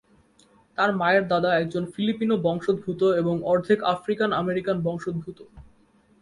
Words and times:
তার 0.77 0.89
মায়ের 0.95 1.23
দাদা 1.27 1.49
একজন 1.55 1.83
ফিলিপিনো 1.93 2.35
বংশোদ্ভূত 2.45 3.01
এবং 3.21 3.35
অর্ধেক 3.45 3.79
আফ্রিকান-আমেরিকান 3.93 4.77
বংশোদ্ভূত। 4.83 5.39